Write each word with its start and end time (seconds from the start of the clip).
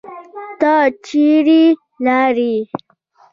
ته 0.59 0.73
چیرې 1.05 1.63
لاړې؟ 2.05 2.55